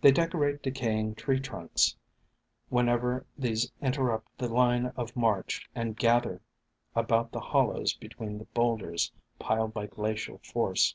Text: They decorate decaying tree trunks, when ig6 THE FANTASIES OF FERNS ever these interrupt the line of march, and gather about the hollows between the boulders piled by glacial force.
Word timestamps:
They 0.00 0.12
decorate 0.12 0.62
decaying 0.62 1.16
tree 1.16 1.40
trunks, 1.40 1.94
when 2.70 2.86
ig6 2.86 2.88
THE 2.88 2.90
FANTASIES 2.90 3.04
OF 3.04 3.20
FERNS 3.20 3.20
ever 3.20 3.26
these 3.36 3.72
interrupt 3.82 4.38
the 4.38 4.48
line 4.48 4.86
of 4.96 5.14
march, 5.14 5.68
and 5.74 5.94
gather 5.94 6.40
about 6.96 7.32
the 7.32 7.40
hollows 7.40 7.92
between 7.92 8.38
the 8.38 8.46
boulders 8.46 9.12
piled 9.38 9.74
by 9.74 9.84
glacial 9.88 10.38
force. 10.38 10.86